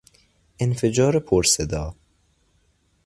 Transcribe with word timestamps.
انفجار 0.59 1.19
پر 1.19 1.43
صدا 1.43 1.95